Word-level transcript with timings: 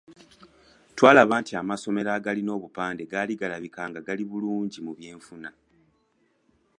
Twalaba 0.95 1.35
nti 1.41 1.51
amasomero 1.61 2.09
agalina 2.17 2.51
obupande 2.57 3.03
gaali 3.11 3.33
galabika 3.41 3.81
nga 3.89 3.99
gali 4.07 4.23
bulungi 4.31 4.79
mu 4.85 4.91
byenfuna. 4.97 5.49